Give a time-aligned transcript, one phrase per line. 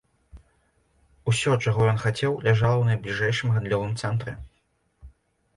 [1.31, 4.31] Усё, чаго ён хацеў, ляжала ў найбліжэйшым гандлёвым цэнтры.